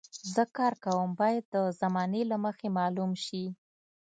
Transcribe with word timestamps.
زه 0.33 0.43
کار 0.57 0.73
کوم 0.83 1.09
باید 1.19 1.43
د 1.53 1.55
زمانې 1.81 2.21
له 2.31 2.37
مخې 2.45 2.67
معلوم 2.77 3.11
شي. 3.25 3.45